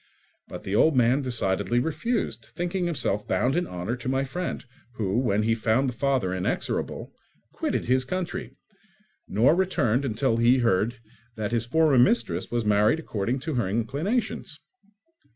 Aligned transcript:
But 0.47 0.63
the 0.63 0.73
old 0.75 0.95
man 0.95 1.21
decidedly 1.21 1.77
refused, 1.77 2.47
thinking 2.55 2.87
himself 2.87 3.27
bound 3.27 3.55
in 3.55 3.67
honour 3.67 3.95
to 3.97 4.09
my 4.09 4.23
friend, 4.23 4.65
who, 4.95 5.19
when 5.19 5.43
he 5.43 5.53
found 5.53 5.87
the 5.87 5.93
father 5.93 6.33
inexorable, 6.33 7.13
quitted 7.53 7.85
his 7.85 8.03
country, 8.03 8.55
nor 9.27 9.53
returned 9.53 10.03
until 10.03 10.37
he 10.37 10.57
heard 10.57 10.95
that 11.35 11.51
his 11.51 11.67
former 11.67 11.99
mistress 11.99 12.49
was 12.49 12.65
married 12.65 12.99
according 12.99 13.41
to 13.41 13.53
her 13.53 13.69
inclinations. 13.69 14.59